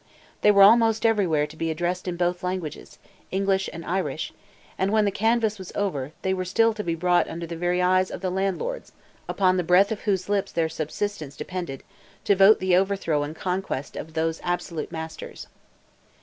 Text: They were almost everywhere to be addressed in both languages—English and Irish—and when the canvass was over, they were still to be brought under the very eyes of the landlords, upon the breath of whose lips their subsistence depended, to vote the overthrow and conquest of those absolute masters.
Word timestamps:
They 0.41 0.49
were 0.49 0.63
almost 0.63 1.05
everywhere 1.05 1.45
to 1.45 1.55
be 1.55 1.69
addressed 1.69 2.07
in 2.07 2.15
both 2.17 2.43
languages—English 2.43 3.69
and 3.71 3.85
Irish—and 3.85 4.91
when 4.91 5.05
the 5.05 5.11
canvass 5.11 5.59
was 5.59 5.71
over, 5.75 6.11
they 6.23 6.33
were 6.33 6.43
still 6.43 6.73
to 6.73 6.83
be 6.83 6.95
brought 6.95 7.29
under 7.29 7.45
the 7.45 7.55
very 7.55 7.83
eyes 7.83 8.09
of 8.09 8.21
the 8.21 8.31
landlords, 8.31 8.93
upon 9.29 9.57
the 9.57 9.63
breath 9.63 9.91
of 9.91 9.99
whose 10.01 10.27
lips 10.27 10.51
their 10.51 10.69
subsistence 10.69 11.37
depended, 11.37 11.83
to 12.23 12.35
vote 12.35 12.57
the 12.59 12.75
overthrow 12.75 13.21
and 13.21 13.35
conquest 13.35 13.95
of 13.95 14.15
those 14.15 14.41
absolute 14.43 14.91
masters. 14.91 15.45